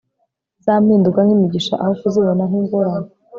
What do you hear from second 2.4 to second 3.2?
nkingorane